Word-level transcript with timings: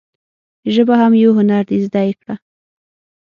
ژبه 0.73 0.95
هم 1.01 1.13
یو 1.23 1.31
هنر 1.39 1.63
دي 1.69 1.77
زده 1.85 2.01
یی 2.07 2.13
کړه. 2.19 2.35